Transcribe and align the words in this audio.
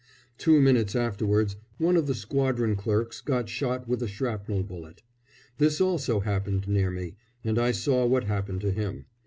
Two 0.39 0.59
minutes 0.59 0.95
afterwards, 0.95 1.57
one 1.77 1.95
of 1.95 2.07
the 2.07 2.15
squadron 2.15 2.75
clerks 2.75 3.21
got 3.21 3.49
shot 3.49 3.87
with 3.87 4.01
a 4.01 4.07
shrapnel 4.07 4.63
bullet. 4.63 5.03
This 5.59 5.79
also 5.79 6.21
happened 6.21 6.67
near 6.67 6.89
me, 6.89 7.17
and 7.43 7.59
I 7.59 7.69
saw 7.69 8.07
what 8.07 8.23
happened 8.23 8.61
to 8.61 8.71
him. 8.71 9.05